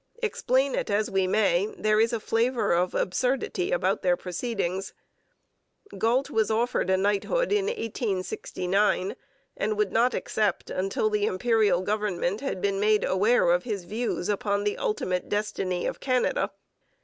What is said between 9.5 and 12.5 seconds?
and would not accept until the Imperial government